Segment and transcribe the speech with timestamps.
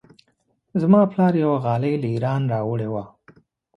[0.81, 3.03] زما پلار یوه غالۍ له ایران راوړې وه.